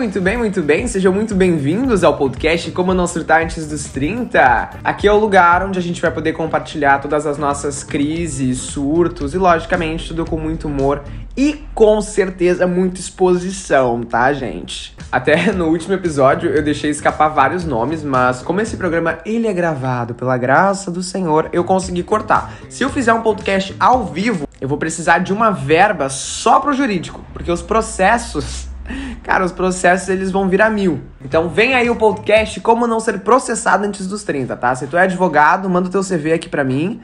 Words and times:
muito 0.00 0.18
bem, 0.18 0.38
muito 0.38 0.62
bem. 0.62 0.86
Sejam 0.86 1.12
muito 1.12 1.34
bem-vindos 1.34 2.02
ao 2.02 2.16
podcast 2.16 2.70
Como 2.70 2.94
Não 2.94 3.06
Surtar 3.06 3.42
Antes 3.42 3.68
dos 3.68 3.84
30. 3.84 4.70
Aqui 4.82 5.06
é 5.06 5.12
o 5.12 5.18
lugar 5.18 5.62
onde 5.62 5.78
a 5.78 5.82
gente 5.82 6.00
vai 6.00 6.10
poder 6.10 6.32
compartilhar 6.32 7.00
todas 7.00 7.26
as 7.26 7.36
nossas 7.36 7.84
crises, 7.84 8.56
surtos 8.56 9.34
e, 9.34 9.36
logicamente, 9.36 10.08
tudo 10.08 10.24
com 10.24 10.38
muito 10.38 10.68
humor 10.68 11.02
e 11.36 11.62
com 11.74 12.00
certeza 12.00 12.66
muita 12.66 12.98
exposição, 12.98 14.00
tá, 14.02 14.32
gente? 14.32 14.96
Até 15.12 15.52
no 15.52 15.66
último 15.66 15.92
episódio 15.92 16.48
eu 16.48 16.62
deixei 16.62 16.88
escapar 16.88 17.28
vários 17.28 17.66
nomes, 17.66 18.02
mas 18.02 18.40
como 18.40 18.62
esse 18.62 18.78
programa 18.78 19.18
ele 19.26 19.48
é 19.48 19.52
gravado 19.52 20.14
pela 20.14 20.38
graça 20.38 20.90
do 20.90 21.02
Senhor, 21.02 21.50
eu 21.52 21.62
consegui 21.62 22.02
cortar. 22.02 22.54
Se 22.70 22.82
eu 22.82 22.88
fizer 22.88 23.12
um 23.12 23.20
podcast 23.20 23.76
ao 23.78 24.06
vivo, 24.06 24.48
eu 24.58 24.66
vou 24.66 24.78
precisar 24.78 25.18
de 25.18 25.30
uma 25.30 25.50
verba 25.50 26.08
só 26.08 26.58
pro 26.58 26.72
jurídico, 26.72 27.22
porque 27.34 27.52
os 27.52 27.60
processos 27.60 28.69
Cara, 29.30 29.44
os 29.44 29.52
processos 29.52 30.08
eles 30.08 30.32
vão 30.32 30.48
virar 30.48 30.70
mil. 30.70 31.02
Então 31.24 31.48
vem 31.48 31.72
aí 31.72 31.88
o 31.88 31.94
podcast 31.94 32.60
Como 32.60 32.84
Não 32.84 32.98
Ser 32.98 33.20
Processado 33.20 33.86
Antes 33.86 34.08
dos 34.08 34.24
30, 34.24 34.56
tá? 34.56 34.74
Se 34.74 34.88
tu 34.88 34.96
é 34.96 35.02
advogado, 35.02 35.70
manda 35.70 35.88
o 35.88 35.92
teu 35.92 36.02
CV 36.02 36.32
aqui 36.32 36.48
pra 36.48 36.64
mim 36.64 37.00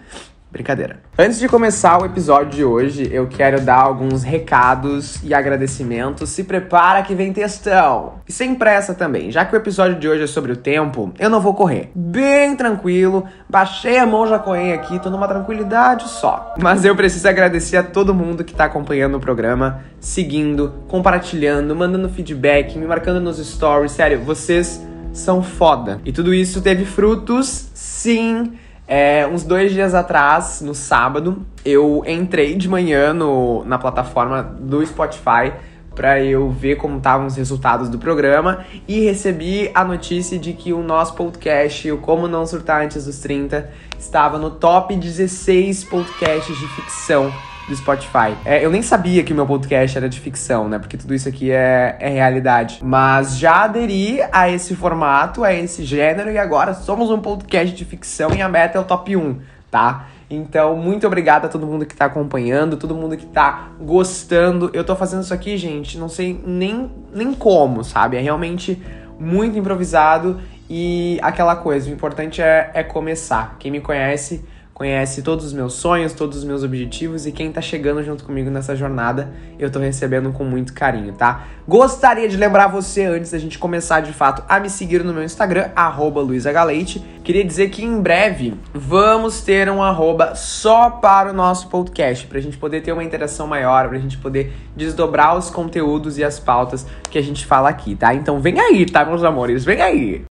Brincadeira. 0.57 1.01
Antes 1.19 1.39
de 1.39 1.49
começar 1.49 2.01
o 2.01 2.07
episódio 2.07 2.51
de 2.51 2.65
hoje, 2.65 3.11
eu 3.13 3.27
quero 3.27 3.61
dar 3.61 3.79
alguns 3.79 4.23
recados 4.23 5.23
e 5.23 5.35
agradecimentos. 5.35 6.31
Se 6.31 6.45
prepara 6.45 7.03
que 7.03 7.15
vem 7.15 7.31
textão. 7.31 8.15
E 8.27 8.33
sem 8.33 8.55
pressa 8.55 8.95
também, 8.95 9.31
já 9.31 9.45
que 9.45 9.55
o 9.55 9.59
episódio 9.59 9.99
de 9.99 10.09
hoje 10.09 10.23
é 10.23 10.27
sobre 10.27 10.53
o 10.53 10.57
tempo, 10.57 11.13
eu 11.19 11.29
não 11.29 11.43
vou 11.43 11.53
correr. 11.53 11.91
Bem 11.95 12.57
tranquilo, 12.57 13.25
baixei 13.47 13.99
a 13.99 14.07
mão 14.07 14.27
já 14.27 14.39
correi 14.39 14.73
aqui, 14.73 14.99
tô 14.99 15.11
numa 15.11 15.29
tranquilidade 15.29 16.09
só. 16.09 16.55
Mas 16.59 16.87
eu 16.87 16.97
preciso 16.97 17.29
agradecer 17.29 17.77
a 17.77 17.83
todo 17.83 18.15
mundo 18.15 18.43
que 18.43 18.55
tá 18.55 18.65
acompanhando 18.65 19.19
o 19.19 19.21
programa, 19.21 19.83
seguindo, 20.01 20.73
compartilhando, 20.89 21.77
mandando 21.77 22.09
feedback, 22.09 22.79
me 22.79 22.87
marcando 22.87 23.21
nos 23.21 23.37
stories. 23.47 23.93
Sério, 23.93 24.21
vocês 24.21 24.81
são 25.13 25.43
foda. 25.43 26.01
E 26.03 26.13
tudo 26.13 26.33
isso 26.33 26.63
teve 26.63 26.87
frutos, 26.87 27.69
sim 27.75 28.55
é, 28.89 29.27
uns 29.27 29.43
dois 29.43 29.73
dias 29.73 29.95
atrás, 29.95 30.61
no 30.61 30.75
sábado, 30.75 31.45
eu 31.65 32.05
entrei 32.07 32.55
de 32.55 32.69
manhã 32.69 33.13
no, 33.13 33.65
na 33.65 33.79
plataforma 33.79 34.43
do 34.43 34.85
Spotify 34.87 35.53
para 35.95 36.23
eu 36.23 36.51
ver 36.51 36.77
como 36.77 36.99
estavam 36.99 37.27
os 37.27 37.37
resultados 37.37 37.89
do 37.89 37.99
programa 37.99 38.65
e 38.87 39.01
recebi 39.01 39.71
a 39.75 39.83
notícia 39.83 40.39
de 40.39 40.53
que 40.53 40.73
o 40.73 40.83
nosso 40.83 41.15
podcast, 41.15 41.91
o 41.91 41.99
Como 41.99 42.29
Não 42.29 42.47
Surtar 42.47 42.85
Antes 42.85 43.07
dos 43.07 43.19
30, 43.19 43.69
estava 43.99 44.39
no 44.39 44.51
top 44.51 44.95
16 44.95 45.85
podcasts 45.85 46.57
de 46.57 46.69
ficção 46.69 47.33
do 47.69 47.75
Spotify. 47.75 48.37
É, 48.45 48.65
eu 48.65 48.71
nem 48.71 48.83
sabia 48.83 49.23
que 49.25 49.33
o 49.33 49.37
meu 49.37 49.47
podcast 49.47 49.97
era 49.97 50.09
de 50.09 50.21
ficção, 50.21 50.69
né? 50.69 50.79
Porque 50.79 50.97
tudo 50.97 51.15
isso 51.15 51.29
aqui 51.29 51.51
é, 51.51 51.97
é 51.99 52.09
realidade. 52.09 52.79
Mas 52.83 53.39
já 53.39 53.65
aderi 53.65 54.21
a 54.33 54.49
esse 54.49 54.75
formato, 54.75 55.43
a 55.43 55.53
esse 55.53 55.85
gênero, 55.85 56.31
e 56.31 56.39
agora 56.39 56.75
somos 56.75 57.11
um 57.11 57.19
podcast 57.19 57.75
de 57.75 57.85
ficção 57.85 58.33
e 58.35 58.41
a 58.41 58.49
meta 58.49 58.79
é 58.79 58.81
o 58.81 58.85
top 58.85 59.17
1, 59.17 59.41
tá? 59.71 60.07
Então, 60.29 60.77
muito 60.77 61.07
obrigado 61.07 61.45
a 61.45 61.49
todo 61.49 61.67
mundo 61.67 61.87
que 61.87 61.95
tá 61.95 62.07
acompanhando, 62.07 62.77
todo 62.77 62.95
mundo 62.95 63.17
que 63.17 63.27
tá 63.27 63.69
gostando. 63.81 64.71
Eu 64.73 64.83
tô 64.83 64.97
fazendo 64.97 65.23
isso 65.23 65.33
aqui, 65.33 65.57
gente, 65.57 65.99
não 65.99 66.09
sei 66.09 66.41
nem, 66.45 66.91
nem 67.15 67.33
como, 67.33 67.85
sabe? 67.85 68.17
É 68.17 68.21
realmente 68.21 68.83
muito 69.19 69.57
improvisado 69.57 70.41
e 70.69 71.19
aquela 71.23 71.55
coisa, 71.55 71.89
o 71.89 71.93
importante 71.93 72.43
é, 72.43 72.71
é 72.75 72.83
começar. 72.83 73.57
Quem 73.59 73.71
me 73.71 73.81
conhece 73.81 74.45
conhece 74.77 75.23
todos 75.23 75.47
os 75.47 75.55
meus 75.55 75.73
sonhos, 75.73 76.13
todos 76.13 76.37
os 76.37 76.45
meus 76.45 76.63
objetivos 76.63 77.27
e 77.27 77.33
quem 77.33 77.51
tá 77.51 77.63
chegando 77.63 78.03
junto 78.03 78.23
comigo 78.23 78.51
nessa 78.51 78.77
jornada, 78.77 79.33
eu 79.59 79.71
tô 79.71 79.79
recebendo 79.79 80.31
com 80.33 80.45
muito 80.45 80.75
carinho, 80.75 81.15
tá? 81.15 81.47
Gostaria 81.67 82.29
de 82.29 82.37
lembrar 82.37 82.67
você, 82.67 83.05
antes 83.05 83.31
da 83.31 83.39
gente 83.39 83.59
começar 83.59 84.01
de 84.01 84.13
fato 84.13 84.45
a 84.47 84.61
me 84.61 84.69
seguir 84.69 85.03
no 85.03 85.15
meu 85.15 85.25
Instagram, 85.25 85.71
luisagaleite. 86.21 87.03
Queria 87.25 87.43
dizer 87.43 87.71
que 87.71 87.83
em 87.83 88.03
breve 88.03 88.53
vamos 88.75 89.41
ter 89.41 89.71
um 89.71 89.83
arroba 89.83 90.35
só 90.35 90.91
para 90.91 91.31
o 91.31 91.33
nosso 91.33 91.69
podcast, 91.71 92.27
pra 92.27 92.39
gente 92.39 92.59
poder 92.59 92.83
ter 92.83 92.93
uma 92.93 93.03
interação 93.03 93.47
maior, 93.47 93.89
pra 93.89 93.99
gente 93.99 94.19
poder 94.19 94.53
desdobrar 94.77 95.39
os 95.39 95.49
conteúdos 95.49 96.19
e 96.19 96.23
as 96.23 96.39
pautas 96.39 96.87
que 97.11 97.17
a 97.17 97.23
gente 97.23 97.47
fala 97.47 97.71
aqui, 97.71 97.97
tá? 97.97 98.13
Então 98.13 98.41
vem 98.41 98.61
aí, 98.61 98.85
tá, 98.85 99.07
meus 99.07 99.25
amores? 99.25 99.65
Vem 99.65 99.81
aí! 99.81 100.36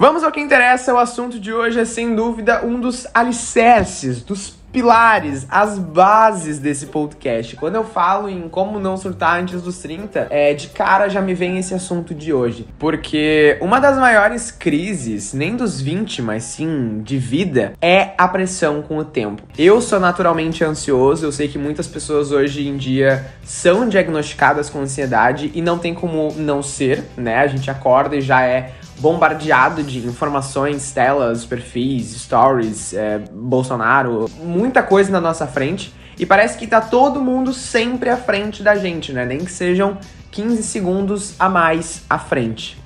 Vamos 0.00 0.24
ao 0.24 0.32
que 0.32 0.40
interessa, 0.40 0.94
o 0.94 0.96
assunto 0.96 1.38
de 1.38 1.52
hoje 1.52 1.78
é 1.78 1.84
sem 1.84 2.16
dúvida 2.16 2.64
um 2.64 2.80
dos 2.80 3.06
alicerces, 3.12 4.22
dos 4.22 4.58
pilares, 4.72 5.46
as 5.50 5.78
bases 5.78 6.58
desse 6.58 6.86
podcast. 6.86 7.54
Quando 7.56 7.74
eu 7.74 7.84
falo 7.84 8.26
em 8.26 8.48
como 8.48 8.78
não 8.78 8.96
surtar 8.96 9.38
antes 9.38 9.60
dos 9.60 9.78
30, 9.78 10.28
é, 10.30 10.54
de 10.54 10.68
cara 10.68 11.08
já 11.10 11.20
me 11.20 11.34
vem 11.34 11.58
esse 11.58 11.74
assunto 11.74 12.14
de 12.14 12.32
hoje. 12.32 12.66
Porque 12.78 13.58
uma 13.60 13.78
das 13.78 13.98
maiores 13.98 14.50
crises, 14.50 15.34
nem 15.34 15.54
dos 15.54 15.80
20, 15.82 16.22
mas 16.22 16.44
sim 16.44 17.02
de 17.02 17.18
vida, 17.18 17.74
é 17.78 18.14
a 18.16 18.26
pressão 18.26 18.80
com 18.80 18.96
o 18.96 19.04
tempo. 19.04 19.42
Eu 19.58 19.82
sou 19.82 20.00
naturalmente 20.00 20.64
ansioso, 20.64 21.26
eu 21.26 21.32
sei 21.32 21.46
que 21.46 21.58
muitas 21.58 21.86
pessoas 21.86 22.32
hoje 22.32 22.66
em 22.66 22.78
dia 22.78 23.26
são 23.44 23.86
diagnosticadas 23.86 24.70
com 24.70 24.80
ansiedade 24.80 25.50
e 25.54 25.60
não 25.60 25.78
tem 25.78 25.92
como 25.92 26.32
não 26.36 26.62
ser, 26.62 27.04
né? 27.18 27.36
A 27.36 27.46
gente 27.46 27.70
acorda 27.70 28.16
e 28.16 28.22
já 28.22 28.42
é 28.42 28.72
bombardeado 29.00 29.82
de 29.82 30.06
informações, 30.06 30.92
telas, 30.92 31.44
perfis, 31.46 32.14
stories, 32.20 32.92
é, 32.92 33.18
Bolsonaro, 33.18 34.30
muita 34.42 34.82
coisa 34.82 35.10
na 35.10 35.20
nossa 35.20 35.46
frente. 35.46 35.92
E 36.18 36.26
parece 36.26 36.58
que 36.58 36.66
tá 36.66 36.82
todo 36.82 37.22
mundo 37.22 37.54
sempre 37.54 38.10
à 38.10 38.16
frente 38.16 38.62
da 38.62 38.76
gente, 38.76 39.10
né? 39.10 39.24
Nem 39.24 39.38
que 39.38 39.50
sejam 39.50 39.96
15 40.30 40.62
segundos 40.62 41.34
a 41.38 41.48
mais 41.48 42.04
à 42.10 42.18
frente. 42.18 42.78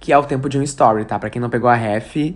Que 0.00 0.14
é 0.14 0.18
o 0.18 0.22
tempo 0.22 0.48
de 0.48 0.58
um 0.58 0.62
story, 0.62 1.04
tá? 1.04 1.18
Pra 1.18 1.28
quem 1.28 1.42
não 1.42 1.50
pegou 1.50 1.68
a 1.68 1.74
ref, 1.74 2.34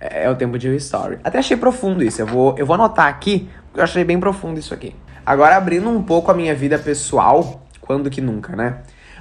é 0.00 0.28
o 0.28 0.34
tempo 0.34 0.58
de 0.58 0.68
um 0.68 0.74
story. 0.74 1.18
Até 1.22 1.38
achei 1.38 1.56
profundo 1.56 2.02
isso. 2.02 2.20
Eu 2.20 2.26
vou, 2.26 2.56
eu 2.58 2.66
vou 2.66 2.74
anotar 2.74 3.06
aqui, 3.06 3.48
porque 3.66 3.78
eu 3.78 3.84
achei 3.84 4.02
bem 4.02 4.18
profundo 4.18 4.58
isso 4.58 4.74
aqui. 4.74 4.96
Agora, 5.24 5.56
abrindo 5.56 5.88
um 5.88 6.02
pouco 6.02 6.32
a 6.32 6.34
minha 6.34 6.54
vida 6.56 6.76
pessoal, 6.76 7.64
quando 7.80 8.10
que 8.10 8.20
nunca, 8.20 8.56
né? 8.56 8.78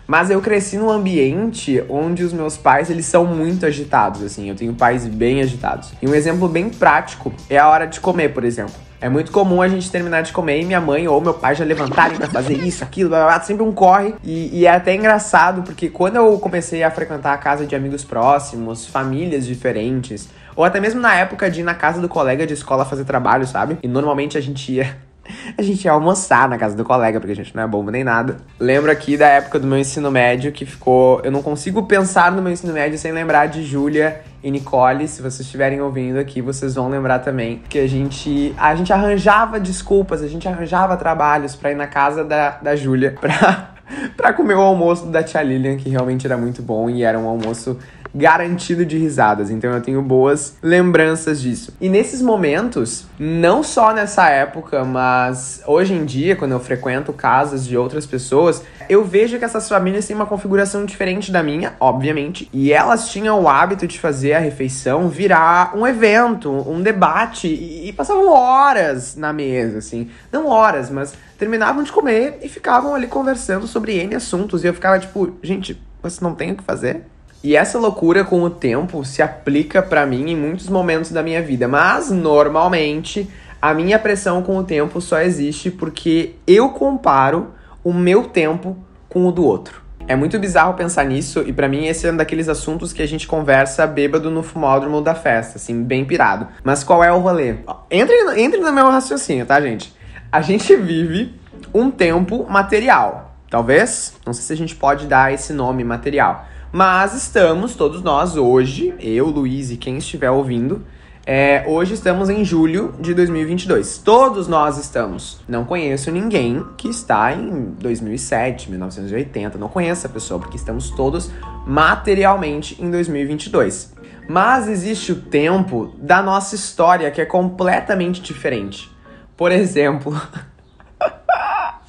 Mas 0.07 0.29
eu 0.29 0.41
cresci 0.41 0.77
num 0.77 0.89
ambiente 0.89 1.83
onde 1.89 2.23
os 2.23 2.33
meus 2.33 2.57
pais, 2.57 2.89
eles 2.89 3.05
são 3.05 3.25
muito 3.25 3.65
agitados, 3.65 4.21
assim. 4.23 4.49
Eu 4.49 4.55
tenho 4.55 4.73
pais 4.73 5.07
bem 5.07 5.41
agitados. 5.41 5.93
E 6.01 6.07
um 6.07 6.13
exemplo 6.13 6.47
bem 6.47 6.69
prático 6.69 7.33
é 7.49 7.57
a 7.57 7.67
hora 7.69 7.85
de 7.85 7.99
comer, 7.99 8.29
por 8.33 8.43
exemplo. 8.43 8.73
É 9.01 9.09
muito 9.09 9.31
comum 9.31 9.63
a 9.63 9.67
gente 9.67 9.89
terminar 9.89 10.21
de 10.21 10.31
comer 10.31 10.61
e 10.61 10.65
minha 10.65 10.79
mãe 10.79 11.07
ou 11.07 11.19
meu 11.19 11.33
pai 11.33 11.55
já 11.55 11.65
levantarem 11.65 12.17
pra 12.17 12.27
fazer 12.27 12.53
isso, 12.53 12.83
aquilo, 12.83 13.09
blá, 13.09 13.23
blá, 13.23 13.27
blá, 13.29 13.43
sempre 13.43 13.63
um 13.63 13.71
corre. 13.71 14.13
E, 14.23 14.59
e, 14.59 14.65
é 14.67 14.69
até 14.69 14.93
engraçado, 14.93 15.63
porque 15.63 15.89
quando 15.89 16.17
eu 16.17 16.37
comecei 16.37 16.83
a 16.83 16.91
frequentar 16.91 17.33
a 17.33 17.37
casa 17.37 17.65
de 17.65 17.75
amigos 17.75 18.03
próximos, 18.03 18.85
famílias 18.85 19.47
diferentes, 19.47 20.29
ou 20.55 20.63
até 20.63 20.79
mesmo 20.79 21.01
na 21.01 21.15
época 21.15 21.49
de 21.49 21.61
ir 21.61 21.63
na 21.63 21.73
casa 21.73 21.99
do 21.99 22.07
colega 22.07 22.45
de 22.45 22.53
escola 22.53 22.85
fazer 22.85 23.03
trabalho, 23.03 23.47
sabe? 23.47 23.79
E 23.81 23.87
normalmente 23.87 24.37
a 24.37 24.41
gente 24.41 24.71
ia 24.71 24.95
a 25.57 25.61
gente 25.61 25.85
ia 25.85 25.91
almoçar 25.91 26.47
na 26.47 26.57
casa 26.57 26.75
do 26.75 26.83
colega, 26.83 27.19
porque 27.19 27.31
a 27.33 27.35
gente 27.35 27.55
não 27.55 27.63
é 27.63 27.67
bomba 27.67 27.91
nem 27.91 28.03
nada. 28.03 28.37
Lembro 28.59 28.91
aqui 28.91 29.17
da 29.17 29.27
época 29.27 29.59
do 29.59 29.67
meu 29.67 29.77
ensino 29.77 30.11
médio 30.11 30.51
que 30.51 30.65
ficou. 30.65 31.21
Eu 31.23 31.31
não 31.31 31.41
consigo 31.41 31.83
pensar 31.83 32.31
no 32.31 32.41
meu 32.41 32.51
ensino 32.51 32.73
médio 32.73 32.97
sem 32.97 33.11
lembrar 33.11 33.47
de 33.47 33.63
Júlia 33.63 34.21
e 34.43 34.49
Nicole. 34.49 35.07
Se 35.07 35.21
vocês 35.21 35.41
estiverem 35.41 35.81
ouvindo 35.81 36.19
aqui, 36.19 36.41
vocês 36.41 36.75
vão 36.75 36.89
lembrar 36.89 37.19
também 37.19 37.61
que 37.69 37.79
a 37.79 37.87
gente. 37.87 38.53
A 38.57 38.75
gente 38.75 38.91
arranjava 38.91 39.59
desculpas, 39.59 40.21
a 40.21 40.27
gente 40.27 40.47
arranjava 40.47 40.97
trabalhos 40.97 41.55
pra 41.55 41.71
ir 41.71 41.75
na 41.75 41.87
casa 41.87 42.23
da, 42.23 42.51
da 42.61 42.75
Júlia 42.75 43.15
pra, 43.19 43.73
pra 44.17 44.33
comer 44.33 44.55
o 44.55 44.61
almoço 44.61 45.07
da 45.07 45.23
tia 45.23 45.41
Lilian, 45.41 45.77
que 45.77 45.89
realmente 45.89 46.25
era 46.25 46.37
muito 46.37 46.61
bom 46.61 46.89
e 46.89 47.03
era 47.03 47.17
um 47.17 47.27
almoço 47.27 47.77
garantido 48.13 48.85
de 48.85 48.97
risadas. 48.97 49.49
Então 49.49 49.71
eu 49.71 49.81
tenho 49.81 50.01
boas 50.01 50.55
lembranças 50.61 51.41
disso. 51.41 51.73
E 51.79 51.89
nesses 51.89 52.21
momentos, 52.21 53.05
não 53.17 53.63
só 53.63 53.93
nessa 53.93 54.29
época, 54.29 54.83
mas 54.83 55.61
hoje 55.65 55.93
em 55.93 56.05
dia, 56.05 56.35
quando 56.35 56.51
eu 56.51 56.59
frequento 56.59 57.13
casas 57.13 57.65
de 57.65 57.77
outras 57.77 58.05
pessoas, 58.05 58.63
eu 58.89 59.05
vejo 59.05 59.39
que 59.39 59.45
essas 59.45 59.69
famílias 59.69 60.05
têm 60.05 60.15
uma 60.15 60.25
configuração 60.25 60.85
diferente 60.85 61.31
da 61.31 61.41
minha, 61.41 61.73
obviamente, 61.79 62.49
e 62.51 62.73
elas 62.73 63.09
tinham 63.09 63.41
o 63.41 63.47
hábito 63.47 63.87
de 63.87 63.99
fazer 63.99 64.33
a 64.33 64.39
refeição 64.39 65.07
virar 65.07 65.75
um 65.75 65.87
evento, 65.87 66.51
um 66.51 66.81
debate 66.81 67.47
e, 67.47 67.93
passavam 67.93 68.31
horas 68.31 69.15
na 69.15 69.31
mesa, 69.31 69.77
assim. 69.77 70.09
Não 70.31 70.47
horas, 70.47 70.89
mas 70.89 71.13
terminavam 71.37 71.83
de 71.83 71.91
comer 71.91 72.39
e 72.41 72.49
ficavam 72.49 72.95
ali 72.95 73.07
conversando 73.07 73.67
sobre 73.67 73.95
N 73.97 74.15
assuntos. 74.15 74.63
E 74.63 74.67
eu 74.67 74.73
ficava 74.73 74.99
tipo, 74.99 75.37
gente, 75.41 75.81
você 76.01 76.23
não 76.23 76.33
tem 76.33 76.51
o 76.51 76.55
que 76.55 76.63
fazer? 76.63 77.03
E 77.43 77.55
essa 77.55 77.79
loucura 77.79 78.23
com 78.23 78.43
o 78.43 78.49
tempo 78.49 79.03
se 79.03 79.21
aplica 79.21 79.81
para 79.81 80.05
mim 80.05 80.29
em 80.29 80.35
muitos 80.35 80.69
momentos 80.69 81.11
da 81.11 81.23
minha 81.23 81.41
vida, 81.41 81.67
mas 81.67 82.11
normalmente 82.11 83.27
a 83.59 83.73
minha 83.73 83.97
pressão 83.97 84.43
com 84.43 84.57
o 84.57 84.63
tempo 84.63 85.01
só 85.01 85.19
existe 85.21 85.71
porque 85.71 86.35
eu 86.45 86.69
comparo 86.69 87.51
o 87.83 87.91
meu 87.91 88.25
tempo 88.25 88.77
com 89.09 89.25
o 89.25 89.31
do 89.31 89.43
outro. 89.43 89.81
É 90.07 90.15
muito 90.15 90.37
bizarro 90.37 90.75
pensar 90.75 91.03
nisso 91.03 91.43
e 91.45 91.53
para 91.53 91.67
mim 91.67 91.85
esse 91.85 92.07
é 92.07 92.11
um 92.11 92.17
daqueles 92.17 92.47
assuntos 92.47 92.93
que 92.93 93.01
a 93.01 93.07
gente 93.07 93.27
conversa 93.27 93.87
bêbado 93.87 94.29
no 94.29 94.43
fumódromo 94.43 95.01
da 95.01 95.15
festa, 95.15 95.57
assim, 95.57 95.83
bem 95.83 96.05
pirado. 96.05 96.47
Mas 96.63 96.83
qual 96.83 97.03
é 97.03 97.11
o 97.11 97.19
rolê? 97.19 97.55
Entre, 97.89 98.41
entre 98.41 98.59
no 98.59 98.71
meu 98.71 98.89
raciocínio, 98.89 99.45
tá, 99.45 99.59
gente? 99.59 99.93
A 100.31 100.41
gente 100.41 100.75
vive 100.75 101.33
um 101.73 101.89
tempo 101.89 102.45
material 102.49 103.30
Talvez, 103.51 104.13
não 104.25 104.31
sei 104.31 104.45
se 104.45 104.53
a 104.53 104.55
gente 104.55 104.77
pode 104.77 105.05
dar 105.07 105.33
esse 105.33 105.51
nome 105.51 105.83
material. 105.83 106.47
Mas 106.71 107.13
estamos, 107.13 107.75
todos 107.75 108.01
nós, 108.01 108.37
hoje, 108.37 108.95
eu, 108.97 109.27
Luiz 109.27 109.71
e 109.71 109.75
quem 109.75 109.97
estiver 109.97 110.31
ouvindo, 110.31 110.85
é, 111.25 111.65
hoje 111.67 111.95
estamos 111.95 112.29
em 112.29 112.45
julho 112.45 112.95
de 112.97 113.13
2022. 113.13 113.97
Todos 113.97 114.47
nós 114.47 114.77
estamos. 114.77 115.41
Não 115.49 115.65
conheço 115.65 116.09
ninguém 116.11 116.65
que 116.77 116.87
está 116.87 117.33
em 117.33 117.75
2007, 117.77 118.71
1980. 118.71 119.57
Não 119.57 119.67
conheço 119.67 120.07
a 120.07 120.09
pessoa, 120.09 120.39
porque 120.39 120.55
estamos 120.55 120.89
todos 120.91 121.29
materialmente 121.67 122.81
em 122.81 122.89
2022. 122.89 123.93
Mas 124.29 124.69
existe 124.69 125.11
o 125.11 125.15
tempo 125.15 125.93
da 125.97 126.23
nossa 126.23 126.55
história 126.55 127.11
que 127.11 127.19
é 127.19 127.25
completamente 127.25 128.21
diferente. 128.21 128.89
Por 129.35 129.51
exemplo. 129.51 130.15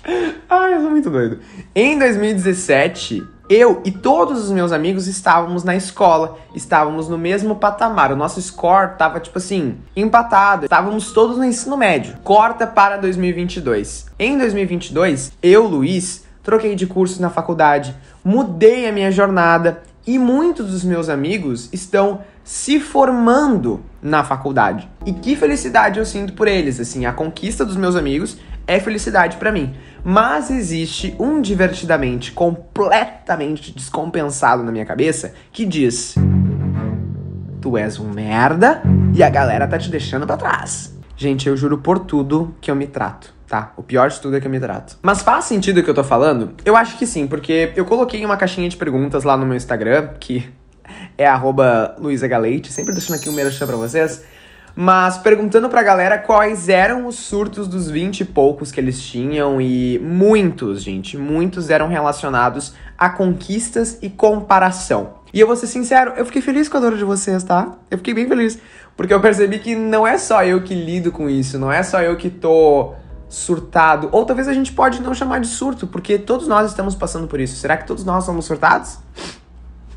Ai, 0.49 0.75
eu 0.75 0.81
sou 0.81 0.91
muito 0.91 1.11
doido. 1.11 1.41
Em 1.75 1.99
2017, 1.99 3.23
eu 3.49 3.81
e 3.85 3.91
todos 3.91 4.45
os 4.45 4.51
meus 4.51 4.73
amigos 4.73 5.07
estávamos 5.07 5.65
na 5.65 5.77
escola, 5.77 6.39
estávamos 6.55 7.09
no 7.09 7.19
mesmo 7.19 7.57
patamar. 7.57 8.13
O 8.13 8.17
nosso 8.17 8.41
score 8.41 8.97
tava 8.97 9.21
tipo 9.21 9.39
assim, 9.39 9.77
empatado. 9.97 10.67
Estávamos 10.67 11.13
todos 11.13 11.37
no 11.37 11.45
ensino 11.45 11.77
médio. 11.77 12.17
Corta 12.23 12.67
para 12.67 12.97
2022. 12.97 14.07
Em 14.19 14.39
2022, 14.39 15.33
eu, 15.43 15.67
Luiz, 15.67 16.25
troquei 16.43 16.75
de 16.75 16.87
curso 16.87 17.21
na 17.23 17.31
faculdade, 17.31 17.95
mudei 18.25 18.89
a 18.89 18.93
minha 18.93 19.11
jornada 19.11 19.83
e 20.07 20.19
muitos 20.19 20.71
dos 20.71 20.85
meus 20.85 21.09
amigos 21.09 21.69
estão 21.73 22.23
se 22.43 22.81
formando 22.81 23.81
na 24.03 24.25
faculdade. 24.25 24.89
E 25.07 25.13
que 25.13 25.37
felicidade 25.37 26.01
eu 26.01 26.05
sinto 26.05 26.33
por 26.33 26.49
eles, 26.49 26.81
assim, 26.81 27.07
a 27.07 27.13
conquista 27.13 27.65
dos 27.65 27.77
meus 27.77 27.95
amigos 27.95 28.37
é 28.67 28.79
felicidade 28.81 29.37
para 29.37 29.53
mim. 29.53 29.75
Mas 30.05 30.51
existe 30.51 31.15
um 31.19 31.41
divertidamente 31.41 32.33
completamente 32.33 33.73
descompensado 33.73 34.63
na 34.63 34.73
minha 34.73 34.85
cabeça 34.85 35.33
que 35.53 35.65
diz: 35.65 36.15
Tu 37.61 37.77
és 37.77 37.99
um 37.99 38.11
merda 38.11 38.83
e 39.15 39.23
a 39.23 39.31
galera 39.31 39.69
tá 39.69 39.79
te 39.79 39.91
deixando 39.91 40.27
para 40.27 40.37
trás. 40.37 40.93
Gente, 41.17 41.49
eu 41.49 41.57
juro 41.57 41.79
por 41.79 42.01
tudo 42.01 42.55
que 42.61 42.71
eu 42.71 42.75
me 42.75 42.87
trato, 42.87 43.33
tá? 43.47 43.73
O 43.77 43.83
pior 43.83 44.11
de 44.11 44.21
tudo 44.21 44.37
é 44.37 44.41
que 44.41 44.47
eu 44.47 44.51
me 44.51 44.59
trato. 44.59 44.99
Mas 45.01 45.23
faz 45.23 45.45
sentido 45.45 45.79
o 45.79 45.85
que 45.85 45.91
eu 45.91 45.95
tô 45.95 46.03
falando? 46.03 46.55
Eu 46.65 46.75
acho 46.75 46.99
que 46.99 47.07
sim, 47.07 47.29
porque 47.29 47.73
eu 47.77 47.85
coloquei 47.85 48.25
uma 48.25 48.37
caixinha 48.37 48.69
de 48.69 48.77
perguntas 48.77 49.23
lá 49.23 49.37
no 49.37 49.47
meu 49.47 49.57
Instagram, 49.57 50.09
que 50.19 50.51
é 51.17 51.27
arroba 51.27 51.95
luisagalete, 51.99 52.73
sempre 52.73 52.93
deixando 52.93 53.17
aqui 53.17 53.29
um 53.29 53.33
merchan 53.33 53.67
pra 53.67 53.77
vocês 53.77 54.25
mas 54.75 55.19
perguntando 55.19 55.69
pra 55.69 55.83
galera 55.83 56.19
quais 56.19 56.69
eram 56.69 57.07
os 57.07 57.17
surtos 57.17 57.69
dos 57.69 57.91
20 57.91 58.21
e 58.21 58.25
poucos 58.25 58.73
que 58.73 58.81
eles 58.81 59.01
tinham, 59.01 59.61
e 59.61 59.99
muitos, 59.99 60.83
gente, 60.83 61.17
muitos 61.17 61.71
eram 61.71 61.89
relacionados 61.89 62.75
a 62.97 63.11
conquistas 63.11 63.99
e 64.01 64.09
comparação. 64.09 65.15
E 65.33 65.41
eu 65.41 65.47
vou 65.47 65.57
ser 65.57 65.67
sincero, 65.67 66.13
eu 66.17 66.27
fiquei 66.27 66.43
feliz 66.43 66.69
com 66.69 66.77
a 66.77 66.81
dor 66.81 66.97
de 66.97 67.05
vocês, 67.05 67.43
tá? 67.43 67.73
Eu 67.91 67.99
fiquei 67.99 68.15
bem 68.15 68.27
feliz, 68.27 68.59
porque 68.97 69.13
eu 69.13 69.21
percebi 69.21 69.59
que 69.59 69.75
não 69.75 70.07
é 70.07 70.19
só 70.19 70.45
eu 70.45 70.63
que 70.63 70.75
lido 70.75 71.11
com 71.11 71.29
isso, 71.29 71.59
não 71.59 71.73
é 71.73 71.83
só 71.83 72.01
eu 72.03 72.17
que 72.17 72.31
tô 72.31 72.95
surtado, 73.29 74.11
ou 74.13 74.27
talvez 74.27 74.47
a 74.47 74.53
gente 74.53 74.73
pode 74.73 75.01
não 75.01 75.15
chamar 75.15 75.41
de 75.41 75.47
surto, 75.47 75.87
porque 75.87 76.19
todos 76.19 76.47
nós 76.47 76.71
estamos 76.71 76.95
passando 76.95 77.27
por 77.27 77.41
isso. 77.41 77.57
Será 77.57 77.79
que 77.79 77.87
todos 77.87 78.05
nós 78.05 78.25
somos 78.25 78.45
surtados? 78.45 78.99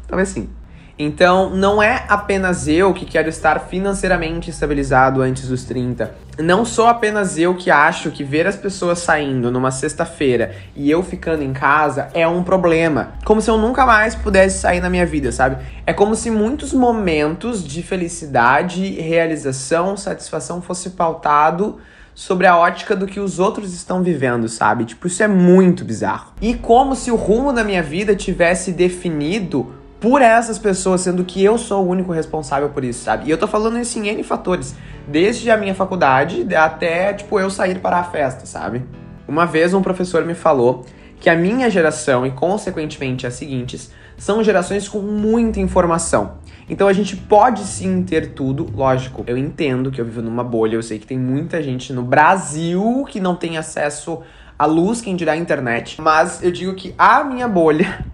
Talvez 0.07 0.29
sim. 0.29 0.49
Então, 0.97 1.49
não 1.49 1.83
é 1.83 2.05
apenas 2.07 2.69
eu 2.69 2.93
que 2.93 3.05
quero 3.05 3.27
estar 3.27 3.59
financeiramente 3.67 4.49
estabilizado 4.49 5.21
antes 5.21 5.49
dos 5.49 5.65
30. 5.65 6.15
Não 6.39 6.63
sou 6.63 6.87
apenas 6.87 7.37
eu 7.37 7.53
que 7.55 7.69
acho 7.69 8.11
que 8.11 8.23
ver 8.23 8.47
as 8.47 8.55
pessoas 8.55 8.99
saindo 8.99 9.51
numa 9.51 9.71
sexta-feira 9.71 10.55
e 10.73 10.89
eu 10.89 11.03
ficando 11.03 11.43
em 11.43 11.51
casa 11.51 12.09
é 12.13 12.25
um 12.25 12.43
problema. 12.43 13.13
Como 13.25 13.41
se 13.41 13.49
eu 13.49 13.57
nunca 13.57 13.85
mais 13.85 14.15
pudesse 14.15 14.59
sair 14.59 14.79
na 14.79 14.89
minha 14.89 15.05
vida, 15.05 15.33
sabe? 15.33 15.63
É 15.85 15.91
como 15.91 16.15
se 16.15 16.31
muitos 16.31 16.73
momentos 16.73 17.61
de 17.61 17.83
felicidade, 17.83 18.89
realização, 19.01 19.97
satisfação 19.97 20.61
fosse 20.61 20.91
pautado 20.91 21.77
sobre 22.13 22.47
a 22.47 22.57
ótica 22.57 22.95
do 22.95 23.05
que 23.05 23.19
os 23.19 23.39
outros 23.39 23.73
estão 23.73 24.01
vivendo, 24.01 24.47
sabe? 24.47 24.85
Tipo, 24.85 25.07
isso 25.07 25.21
é 25.21 25.27
muito 25.27 25.83
bizarro. 25.83 26.31
E 26.41 26.53
como 26.53 26.95
se 26.95 27.11
o 27.11 27.15
rumo 27.17 27.51
da 27.51 27.63
minha 27.63 27.83
vida 27.83 28.15
tivesse 28.15 28.71
definido 28.71 29.74
por 30.05 30.21
essas 30.21 30.59
pessoas, 30.59 31.01
sendo 31.01 31.23
que 31.23 31.43
eu 31.43 31.57
sou 31.57 31.83
o 31.83 31.89
único 31.89 32.11
responsável 32.11 32.69
por 32.69 32.83
isso, 32.83 33.03
sabe? 33.03 33.25
E 33.25 33.31
eu 33.31 33.39
tô 33.39 33.47
falando 33.47 33.79
isso 33.79 33.97
em 33.97 34.07
N 34.07 34.21
fatores, 34.21 34.75
desde 35.07 35.49
a 35.49 35.57
minha 35.57 35.73
faculdade 35.73 36.45
até, 36.53 37.11
tipo, 37.11 37.39
eu 37.39 37.49
sair 37.49 37.79
para 37.79 37.97
a 37.97 38.03
festa, 38.03 38.45
sabe? 38.45 38.85
Uma 39.27 39.47
vez 39.47 39.73
um 39.73 39.81
professor 39.81 40.23
me 40.23 40.35
falou 40.35 40.85
que 41.19 41.27
a 41.27 41.35
minha 41.35 41.71
geração 41.71 42.23
e, 42.23 42.29
consequentemente, 42.29 43.25
as 43.25 43.33
seguintes, 43.33 43.91
são 44.15 44.43
gerações 44.43 44.87
com 44.87 44.99
muita 44.99 45.59
informação. 45.59 46.33
Então 46.69 46.87
a 46.87 46.93
gente 46.93 47.17
pode 47.17 47.61
sim 47.61 48.03
ter 48.03 48.33
tudo, 48.33 48.69
lógico. 48.75 49.23
Eu 49.25 49.35
entendo 49.35 49.89
que 49.89 49.99
eu 49.99 50.05
vivo 50.05 50.21
numa 50.21 50.43
bolha, 50.43 50.75
eu 50.75 50.83
sei 50.83 50.99
que 50.99 51.07
tem 51.07 51.17
muita 51.17 51.63
gente 51.63 51.91
no 51.91 52.03
Brasil 52.03 53.07
que 53.09 53.19
não 53.19 53.35
tem 53.35 53.57
acesso 53.57 54.19
à 54.57 54.67
luz, 54.67 55.01
quem 55.01 55.15
dirá 55.15 55.31
à 55.31 55.35
internet, 55.35 55.99
mas 55.99 56.43
eu 56.43 56.51
digo 56.51 56.75
que 56.75 56.93
a 56.95 57.23
minha 57.23 57.47
bolha 57.47 58.05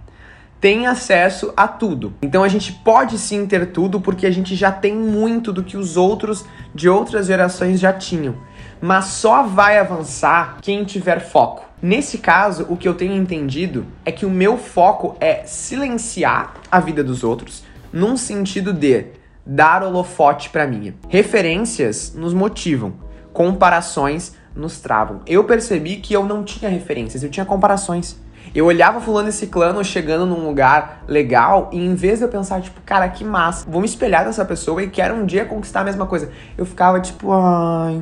tem 0.62 0.86
acesso 0.86 1.52
a 1.58 1.68
tudo. 1.68 2.14
Então 2.22 2.44
a 2.44 2.48
gente 2.48 2.72
pode 2.72 3.18
sim 3.18 3.48
ter 3.48 3.72
tudo 3.72 4.00
porque 4.00 4.28
a 4.28 4.32
gente 4.32 4.56
já 4.56 4.72
tem 4.72 4.96
muito 4.96 5.52
do 5.52 5.64
que 5.64 5.76
os 5.76 5.98
outros 5.98 6.46
de 6.74 6.88
outras 6.88 7.26
gerações 7.26 7.80
já 7.80 7.92
tinham. 7.92 8.36
Mas 8.80 9.06
só 9.06 9.42
vai 9.42 9.80
avançar 9.80 10.60
quem 10.62 10.84
tiver 10.84 11.20
foco. 11.20 11.66
Nesse 11.82 12.20
caso, 12.20 12.68
o 12.70 12.78
que 12.78 12.88
eu 12.88 12.94
tenho 12.94 13.16
entendido 13.16 13.88
é 14.06 14.12
que 14.12 14.24
o 14.26 14.30
meu 14.30 14.56
foco 14.56 15.18
é 15.20 15.44
silenciar 15.46 16.54
a 16.72 16.80
vida 16.80 17.04
dos 17.04 17.24
outros, 17.24 17.64
num 17.92 18.16
sentido 18.16 18.72
de 18.72 19.08
dar 19.44 19.84
holofote 19.84 20.52
para 20.52 20.68
minha. 20.68 20.94
Referências 21.10 22.14
nos 22.14 22.36
motivam, 22.36 22.94
comparações 23.34 24.36
nos 24.56 24.80
travam. 24.80 25.22
Eu 25.26 25.44
percebi 25.44 25.96
que 25.96 26.14
eu 26.14 26.24
não 26.24 26.44
tinha 26.44 26.70
referências, 26.70 27.24
eu 27.24 27.32
tinha 27.32 27.46
comparações. 27.46 28.16
Eu 28.54 28.66
olhava 28.66 29.00
fulano 29.00 29.30
e 29.30 29.32
ciclano 29.32 29.84
chegando 29.84 30.26
num 30.26 30.46
lugar 30.46 31.04
legal 31.08 31.70
e 31.72 31.80
em 31.80 31.96
vez 31.96 32.20
de 32.20 32.26
eu 32.26 32.30
pensar, 32.30 32.62
tipo, 32.62 32.82
cara, 32.82 33.08
que 33.08 33.24
massa, 33.24 33.66
vou 33.70 33.80
me 33.80 33.88
espelhar 33.88 34.26
nessa 34.26 34.44
pessoa 34.44 34.84
e 34.84 34.90
quero 34.90 35.16
um 35.16 35.26
dia 35.26 35.46
conquistar 35.46 35.82
a 35.82 35.84
mesma 35.86 36.06
coisa. 36.06 36.30
Eu 36.58 36.66
ficava 36.66 37.00
tipo, 37.00 37.32
ai, 37.32 38.02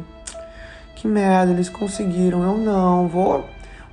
que 0.95 1.07
merda, 1.07 1.51
eles 1.51 1.69
conseguiram, 1.69 2.41
eu 2.43 2.57
não, 2.57 3.07
vou, 3.07 3.45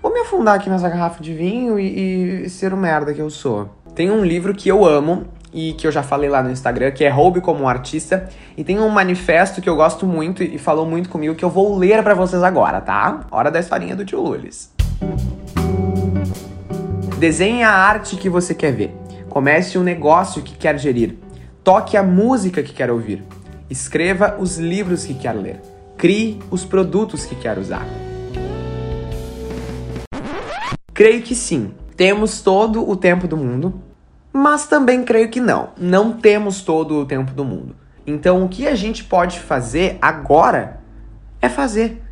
vou 0.03 0.13
me 0.13 0.21
afundar 0.21 0.55
aqui 0.55 0.71
nessa 0.71 0.89
garrafa 0.89 1.23
de 1.23 1.35
vinho 1.35 1.79
e, 1.79 2.45
e 2.45 2.51
ser 2.51 2.73
o 2.73 2.77
merda 2.77 3.13
que 3.13 3.21
eu 3.21 3.29
sou. 3.29 3.69
Tem 3.95 4.11
um 4.11 4.25
livro 4.25 4.55
que 4.55 4.69
eu 4.69 4.85
amo 4.85 5.27
e 5.53 5.73
que 5.73 5.87
eu 5.87 5.93
já 5.93 6.03
falei 6.03 6.29
lá 6.29 6.43
no 6.43 6.51
Instagram, 6.51 6.91
que 6.91 7.05
é 7.05 7.09
Roube 7.09 7.41
como 7.41 7.65
um 7.65 7.69
Artista, 7.69 8.29
e 8.57 8.65
tem 8.65 8.79
um 8.79 8.89
manifesto 8.89 9.61
que 9.61 9.69
eu 9.69 9.77
gosto 9.77 10.07
muito 10.07 10.43
e 10.43 10.59
falou 10.59 10.85
muito 10.85 11.09
comigo 11.09 11.35
que 11.35 11.45
eu 11.45 11.51
vou 11.51 11.77
ler 11.77 12.03
para 12.03 12.15
vocês 12.15 12.43
agora, 12.43 12.81
tá? 12.81 13.21
Hora 13.31 13.51
da 13.51 13.61
historinha 13.61 13.97
do 13.97 14.05
tio 14.05 14.21
Lulis. 14.21 14.75
Desenhe 17.19 17.63
a 17.63 17.71
arte 17.73 18.15
que 18.17 18.29
você 18.29 18.55
quer 18.55 18.73
ver. 18.73 18.95
Comece 19.31 19.79
um 19.79 19.83
negócio 19.83 20.43
que 20.43 20.55
quer 20.55 20.79
gerir. 20.79 21.17
Toque 21.65 21.97
a 21.97 22.03
música 22.03 22.63
que 22.63 22.75
quer 22.75 22.91
ouvir. 22.91 23.25
Escreva 23.71 24.37
os 24.39 24.59
livros 24.59 25.07
que 25.07 25.15
quer 25.15 25.33
ler. 25.33 25.63
Crie 25.97 26.39
os 26.51 26.63
produtos 26.63 27.25
que 27.25 27.35
quer 27.35 27.59
usar. 27.59 27.87
Creio 30.93 31.23
que 31.23 31.35
sim, 31.35 31.73
temos 31.97 32.43
todo 32.43 32.87
o 32.87 32.95
tempo 32.95 33.27
do 33.27 33.37
mundo, 33.37 33.81
mas 34.31 34.67
também 34.67 35.03
creio 35.03 35.31
que 35.31 35.41
não, 35.41 35.71
não 35.79 36.13
temos 36.13 36.61
todo 36.61 37.01
o 37.01 37.07
tempo 37.07 37.33
do 37.33 37.45
mundo. 37.45 37.75
Então, 38.07 38.45
o 38.45 38.49
que 38.49 38.69
a 38.69 38.75
gente 38.75 39.03
pode 39.03 39.41
fazer 39.41 39.97
agora 40.03 40.81
é 41.41 41.49
fazer 41.49 42.03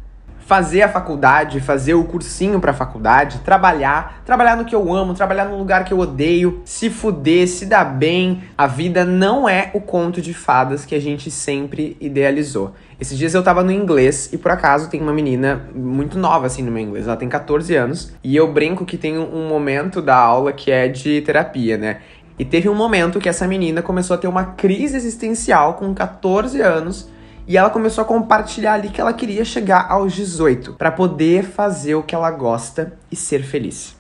fazer 0.46 0.82
a 0.82 0.88
faculdade, 0.88 1.60
fazer 1.60 1.94
o 1.94 2.04
cursinho 2.04 2.60
pra 2.60 2.74
faculdade, 2.74 3.38
trabalhar, 3.38 4.22
trabalhar 4.24 4.56
no 4.56 4.64
que 4.64 4.74
eu 4.74 4.92
amo, 4.92 5.14
trabalhar 5.14 5.46
no 5.46 5.56
lugar 5.56 5.84
que 5.84 5.92
eu 5.92 5.98
odeio, 5.98 6.60
se 6.64 6.90
fuder, 6.90 7.48
se 7.48 7.66
dar 7.66 7.84
bem. 7.84 8.42
A 8.56 8.66
vida 8.66 9.04
não 9.04 9.48
é 9.48 9.70
o 9.72 9.80
conto 9.80 10.20
de 10.20 10.34
fadas 10.34 10.84
que 10.84 10.94
a 10.94 11.00
gente 11.00 11.30
sempre 11.30 11.96
idealizou. 12.00 12.74
Esses 13.00 13.16
dias 13.16 13.34
eu 13.34 13.42
tava 13.42 13.62
no 13.62 13.72
inglês 13.72 14.30
e 14.32 14.38
por 14.38 14.50
acaso 14.50 14.90
tem 14.90 15.00
uma 15.00 15.12
menina 15.12 15.68
muito 15.74 16.18
nova 16.18 16.46
assim 16.46 16.62
no 16.62 16.70
meu 16.70 16.82
inglês, 16.82 17.06
ela 17.06 17.16
tem 17.16 17.28
14 17.28 17.74
anos, 17.74 18.12
e 18.22 18.36
eu 18.36 18.52
brinco 18.52 18.84
que 18.84 18.96
tem 18.96 19.18
um 19.18 19.48
momento 19.48 20.00
da 20.00 20.16
aula 20.16 20.52
que 20.52 20.70
é 20.70 20.88
de 20.88 21.20
terapia, 21.22 21.76
né? 21.76 22.00
E 22.38 22.44
teve 22.44 22.68
um 22.68 22.74
momento 22.74 23.20
que 23.20 23.28
essa 23.28 23.46
menina 23.46 23.80
começou 23.80 24.14
a 24.14 24.18
ter 24.18 24.26
uma 24.26 24.44
crise 24.44 24.96
existencial 24.96 25.74
com 25.74 25.94
14 25.94 26.60
anos 26.60 27.08
e 27.46 27.56
ela 27.56 27.70
começou 27.70 28.02
a 28.02 28.06
compartilhar 28.06 28.74
ali 28.74 28.88
que 28.88 29.00
ela 29.00 29.12
queria 29.12 29.44
chegar 29.44 29.86
aos 29.90 30.12
18 30.14 30.74
para 30.74 30.90
poder 30.90 31.44
fazer 31.44 31.94
o 31.94 32.02
que 32.02 32.14
ela 32.14 32.30
gosta 32.30 32.94
e 33.10 33.16
ser 33.16 33.42
feliz. 33.42 33.96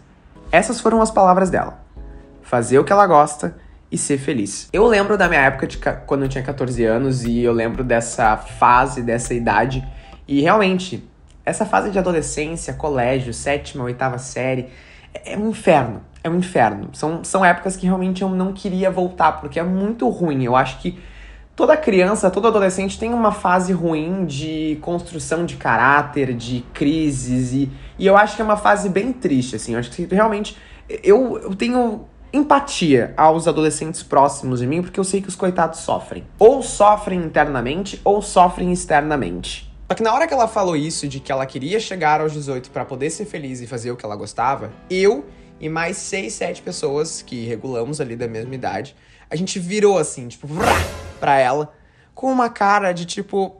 Essas 0.50 0.80
foram 0.80 1.02
as 1.02 1.10
palavras 1.10 1.50
dela. 1.50 1.80
Fazer 2.42 2.78
o 2.78 2.84
que 2.84 2.92
ela 2.92 3.06
gosta 3.06 3.56
e 3.90 3.98
ser 3.98 4.18
feliz. 4.18 4.68
Eu 4.72 4.86
lembro 4.86 5.18
da 5.18 5.28
minha 5.28 5.42
época 5.42 5.66
de 5.66 5.78
quando 6.06 6.22
eu 6.22 6.28
tinha 6.28 6.42
14 6.42 6.84
anos 6.84 7.24
e 7.24 7.40
eu 7.40 7.52
lembro 7.52 7.84
dessa 7.84 8.36
fase, 8.36 9.02
dessa 9.02 9.34
idade 9.34 9.86
e 10.26 10.40
realmente 10.40 11.06
essa 11.44 11.66
fase 11.66 11.90
de 11.90 11.98
adolescência, 11.98 12.72
colégio, 12.72 13.34
sétima, 13.34 13.84
oitava 13.84 14.16
série, 14.16 14.70
é 15.12 15.36
um 15.36 15.50
inferno. 15.50 16.02
É 16.22 16.30
um 16.30 16.38
inferno. 16.38 16.88
São, 16.94 17.22
são 17.22 17.44
épocas 17.44 17.76
que 17.76 17.84
realmente 17.84 18.22
eu 18.22 18.30
não 18.30 18.54
queria 18.54 18.90
voltar, 18.90 19.32
porque 19.32 19.60
é 19.60 19.62
muito 19.62 20.08
ruim. 20.08 20.42
Eu 20.42 20.56
acho 20.56 20.80
que 20.80 20.98
toda 21.56 21.76
criança, 21.76 22.30
todo 22.30 22.48
adolescente 22.48 22.98
tem 22.98 23.12
uma 23.12 23.32
fase 23.32 23.72
ruim 23.72 24.24
de 24.24 24.78
construção 24.80 25.44
de 25.44 25.56
caráter, 25.56 26.34
de 26.34 26.64
crises, 26.72 27.52
e, 27.52 27.70
e 27.98 28.06
eu 28.06 28.16
acho 28.16 28.36
que 28.36 28.42
é 28.42 28.44
uma 28.44 28.56
fase 28.56 28.88
bem 28.88 29.12
triste, 29.12 29.56
assim. 29.56 29.74
Eu 29.74 29.78
acho 29.78 29.90
que 29.90 30.06
realmente. 30.12 30.56
Eu, 31.02 31.38
eu 31.38 31.54
tenho 31.54 32.04
empatia 32.30 33.14
aos 33.16 33.46
adolescentes 33.46 34.02
próximos 34.02 34.60
de 34.60 34.66
mim, 34.66 34.82
porque 34.82 34.98
eu 34.98 35.04
sei 35.04 35.22
que 35.22 35.28
os 35.28 35.36
coitados 35.36 35.80
sofrem. 35.80 36.26
Ou 36.38 36.62
sofrem 36.62 37.20
internamente, 37.20 38.00
ou 38.04 38.20
sofrem 38.20 38.72
externamente. 38.72 39.72
Só 39.88 39.94
que 39.94 40.02
na 40.02 40.12
hora 40.12 40.26
que 40.26 40.34
ela 40.34 40.48
falou 40.48 40.76
isso, 40.76 41.06
de 41.06 41.20
que 41.20 41.30
ela 41.30 41.46
queria 41.46 41.78
chegar 41.78 42.20
aos 42.20 42.32
18 42.32 42.70
para 42.70 42.84
poder 42.84 43.10
ser 43.10 43.24
feliz 43.24 43.60
e 43.60 43.66
fazer 43.66 43.92
o 43.92 43.96
que 43.96 44.04
ela 44.04 44.16
gostava, 44.16 44.72
eu 44.90 45.24
e 45.60 45.68
mais 45.68 45.96
6, 45.96 46.32
7 46.32 46.62
pessoas 46.62 47.22
que 47.22 47.46
regulamos 47.46 48.00
ali 48.00 48.16
da 48.16 48.26
mesma 48.26 48.54
idade, 48.54 48.96
a 49.30 49.36
gente 49.36 49.58
virou 49.58 49.96
assim, 49.96 50.26
tipo, 50.26 50.48
pra 51.18 51.38
ela, 51.38 51.72
com 52.14 52.30
uma 52.30 52.48
cara 52.48 52.92
de 52.92 53.04
tipo. 53.04 53.56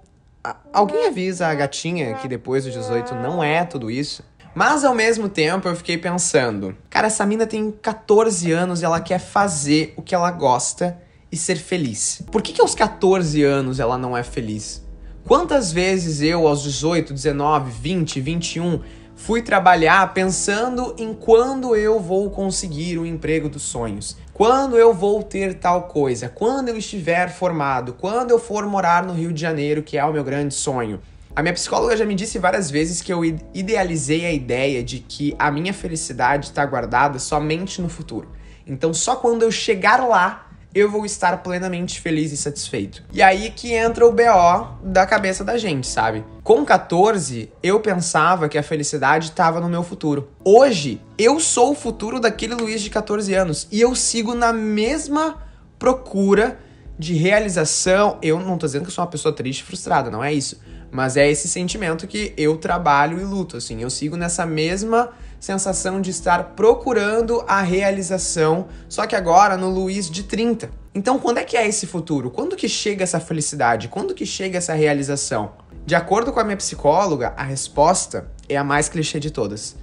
Alguém 0.73 1.07
avisa 1.07 1.47
a 1.47 1.55
gatinha 1.55 2.15
que 2.17 2.29
depois 2.29 2.65
dos 2.65 2.75
18 2.75 3.15
não 3.15 3.43
é 3.43 3.65
tudo 3.65 3.91
isso? 3.91 4.23
Mas 4.55 4.85
ao 4.85 4.95
mesmo 4.95 5.29
tempo 5.29 5.67
eu 5.67 5.75
fiquei 5.75 5.99
pensando, 5.99 6.77
cara, 6.89 7.09
essa 7.09 7.25
mina 7.27 7.47
tem 7.47 7.73
14 7.73 8.53
anos 8.53 8.83
e 8.83 8.85
ela 8.85 9.01
quer 9.01 9.19
fazer 9.19 9.95
o 9.97 10.03
que 10.03 10.15
ela 10.15 10.31
gosta 10.31 10.97
e 11.33 11.37
ser 11.37 11.57
feliz. 11.57 12.23
Por 12.31 12.41
que, 12.41 12.53
que 12.53 12.61
aos 12.61 12.75
14 12.75 13.43
anos 13.43 13.81
ela 13.81 13.99
não 13.99 14.17
é 14.17 14.23
feliz? 14.23 14.85
Quantas 15.25 15.73
vezes 15.73 16.21
eu, 16.21 16.47
aos 16.47 16.63
18, 16.63 17.13
19, 17.13 17.71
20, 17.73 18.21
21, 18.21 18.81
fui 19.17 19.43
trabalhar 19.43 20.13
pensando 20.13 20.95
em 20.99 21.15
quando 21.15 21.75
eu 21.77 22.01
vou 22.01 22.31
conseguir 22.31 22.99
o 22.99 23.07
emprego 23.07 23.49
dos 23.49 23.63
sonhos, 23.63 24.17
quando 24.33 24.77
eu 24.77 24.93
vou 24.93 25.23
ter 25.23 25.55
tal 25.55 25.85
coisa, 25.85 26.29
quando 26.29 26.69
eu 26.69 26.77
estiver 26.77 27.31
formado, 27.31 27.95
quando 27.95 28.31
eu 28.31 28.39
for 28.39 28.67
morar 28.67 29.05
no 29.05 29.13
Rio 29.13 29.33
de 29.33 29.41
Janeiro, 29.41 29.83
que 29.83 29.97
é 29.97 30.05
o 30.05 30.13
meu 30.13 30.25
grande 30.25 30.55
sonho. 30.55 31.01
A 31.37 31.43
minha 31.43 31.55
psicóloga 31.55 31.97
já 31.97 32.05
me 32.05 32.15
disse 32.15 32.39
várias 32.39 32.71
vezes 32.71 33.03
que 33.03 33.13
eu 33.13 33.25
idealizei 33.25 34.25
a 34.25 34.33
ideia 34.33 34.85
de 34.85 35.01
que 35.01 35.35
a 35.39 35.51
minha 35.51 35.75
felicidade 35.75 36.47
está 36.47 36.65
guardada 36.65 37.19
somente 37.19 37.83
no 37.83 37.89
futuro. 37.89 38.29
Então, 38.67 38.95
só 38.95 39.17
quando 39.17 39.43
eu 39.43 39.51
chegar 39.51 40.07
lá, 40.07 40.44
eu 40.75 40.91
vou 40.91 41.07
estar 41.07 41.43
plenamente 41.43 42.01
feliz 42.01 42.33
e 42.33 42.37
satisfeito. 42.37 43.05
E 43.13 43.23
aí 43.23 43.51
que 43.51 43.73
entra 43.73 44.05
o 44.05 44.11
BO 44.11 44.79
da 44.83 45.07
cabeça 45.07 45.45
da 45.45 45.57
gente, 45.57 45.87
sabe? 45.87 46.25
Com 46.43 46.65
14, 46.65 47.51
eu 47.63 47.79
pensava 47.81 48.49
que 48.49 48.59
a 48.59 48.63
felicidade 48.63 49.29
estava 49.29 49.61
no 49.61 49.69
meu 49.69 49.85
futuro. 49.85 50.29
Hoje, 50.45 51.01
eu 51.17 51.39
sou 51.39 51.71
o 51.71 51.75
futuro 51.75 52.19
daquele 52.19 52.55
Luiz 52.55 52.83
de 52.83 52.91
14 52.91 53.33
anos 53.35 53.69
e 53.71 53.81
eu 53.81 53.95
sigo 53.95 54.35
na 54.35 54.53
mesma 54.53 55.39
procura 55.79 56.59
de 56.99 57.15
realização. 57.15 58.19
Eu 58.21 58.41
não 58.41 58.59
tô 58.59 58.67
dizendo 58.67 58.83
que 58.83 58.89
eu 58.89 58.95
sou 58.95 59.05
uma 59.05 59.11
pessoa 59.11 59.33
triste 59.33 59.61
e 59.61 59.65
frustrada, 59.65 60.11
não 60.11 60.25
é 60.25 60.33
isso. 60.33 60.61
Mas 60.91 61.17
é 61.17 61.29
esse 61.29 61.49
sentimento 61.49 62.07
que 62.07 62.33
eu 62.37 62.57
trabalho 62.57 63.21
e 63.21 63.25
luto, 63.25 63.57
assim. 63.57 63.81
Eu 63.81 63.91
sigo 63.91 64.17
nessa 64.17 64.47
mesma 64.47 65.11
sensação 65.45 66.01
de 66.01 66.11
estar 66.11 66.55
procurando 66.57 67.45
a 67.47 67.61
realização, 67.61 68.67
só 68.89 69.07
que 69.07 69.15
agora 69.15 69.57
no 69.57 69.69
Luiz 69.69 70.11
de 70.11 70.23
30. 70.23 70.71
Então, 70.95 71.19
quando 71.19 71.39
é 71.39 71.45
que 71.45 71.57
é 71.57 71.69
esse 71.69 71.87
futuro? 71.87 72.31
Quando 72.31 72.57
que 72.57 72.69
chega 72.69 73.05
essa 73.05 73.21
felicidade? 73.21 73.89
Quando 73.89 74.15
que 74.15 74.25
chega 74.25 74.59
essa 74.59 74.73
realização? 74.73 75.53
De 75.85 75.95
acordo 75.95 76.33
com 76.33 76.41
a 76.41 76.45
minha 76.45 76.57
psicóloga, 76.57 77.35
a 77.37 77.43
resposta 77.43 78.31
é 78.49 78.57
a 78.57 78.65
mais 78.65 78.89
clichê 78.89 79.21
de 79.21 79.31
todas. 79.31 79.77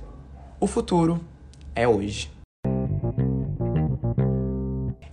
O 0.59 0.65
futuro 0.65 1.21
é 1.75 1.87
hoje. 1.87 2.31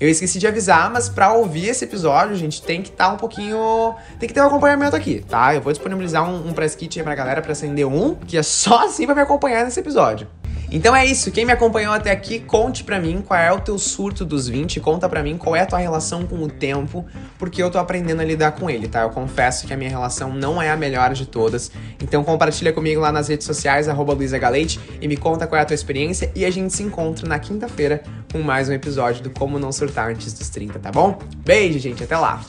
Eu 0.00 0.08
esqueci 0.08 0.38
de 0.38 0.46
avisar, 0.46 0.88
mas 0.92 1.08
para 1.08 1.32
ouvir 1.32 1.68
esse 1.68 1.84
episódio, 1.84 2.36
gente 2.36 2.62
tem 2.62 2.80
que 2.82 2.88
estar 2.88 3.08
tá 3.08 3.12
um 3.12 3.16
pouquinho. 3.16 3.96
Tem 4.20 4.28
que 4.28 4.34
ter 4.34 4.40
um 4.40 4.46
acompanhamento 4.46 4.94
aqui, 4.94 5.24
tá? 5.28 5.52
Eu 5.52 5.60
vou 5.60 5.72
disponibilizar 5.72 6.28
um, 6.28 6.48
um 6.48 6.52
press 6.52 6.76
kit 6.76 7.00
aí 7.00 7.04
pra 7.04 7.16
galera 7.16 7.42
pra 7.42 7.50
acender 7.50 7.84
um, 7.84 8.14
que 8.14 8.38
é 8.38 8.42
só 8.42 8.84
assim 8.84 9.06
pra 9.06 9.14
me 9.14 9.22
acompanhar 9.22 9.64
nesse 9.64 9.80
episódio. 9.80 10.28
Então 10.70 10.94
é 10.94 11.06
isso, 11.06 11.30
quem 11.30 11.46
me 11.46 11.52
acompanhou 11.52 11.94
até 11.94 12.10
aqui, 12.10 12.40
conte 12.40 12.84
pra 12.84 13.00
mim 13.00 13.22
qual 13.26 13.40
é 13.40 13.50
o 13.50 13.58
teu 13.58 13.78
surto 13.78 14.22
dos 14.22 14.46
20, 14.46 14.80
conta 14.80 15.08
pra 15.08 15.22
mim 15.22 15.38
qual 15.38 15.56
é 15.56 15.62
a 15.62 15.66
tua 15.66 15.78
relação 15.78 16.26
com 16.26 16.36
o 16.42 16.48
tempo, 16.48 17.06
porque 17.38 17.62
eu 17.62 17.70
tô 17.70 17.78
aprendendo 17.78 18.20
a 18.20 18.24
lidar 18.24 18.52
com 18.52 18.68
ele, 18.68 18.86
tá? 18.86 19.00
Eu 19.00 19.08
confesso 19.08 19.66
que 19.66 19.72
a 19.72 19.76
minha 19.78 19.88
relação 19.88 20.30
não 20.30 20.60
é 20.60 20.68
a 20.70 20.76
melhor 20.76 21.14
de 21.14 21.24
todas, 21.24 21.72
então 22.02 22.22
compartilha 22.22 22.70
comigo 22.70 23.00
lá 23.00 23.10
nas 23.10 23.28
redes 23.28 23.46
sociais, 23.46 23.88
arroba 23.88 24.14
Galete, 24.38 24.78
e 25.00 25.08
me 25.08 25.16
conta 25.16 25.46
qual 25.46 25.58
é 25.58 25.62
a 25.62 25.64
tua 25.64 25.74
experiência, 25.74 26.30
e 26.34 26.44
a 26.44 26.50
gente 26.50 26.74
se 26.74 26.82
encontra 26.82 27.26
na 27.26 27.38
quinta-feira 27.38 28.02
com 28.30 28.40
mais 28.40 28.68
um 28.68 28.72
episódio 28.72 29.22
do 29.22 29.30
Como 29.30 29.58
Não 29.58 29.72
Surtar 29.72 30.10
Antes 30.10 30.34
dos 30.34 30.50
30, 30.50 30.78
tá 30.78 30.92
bom? 30.92 31.18
Beijo, 31.38 31.78
gente, 31.78 32.04
até 32.04 32.16
lá! 32.18 32.44